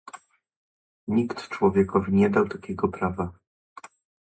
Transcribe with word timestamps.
nikt 1.07 1.49
człowiekowi 1.49 2.13
nie 2.13 2.29
dał 2.29 2.47
takiego 2.47 2.87
prawa 2.87 3.31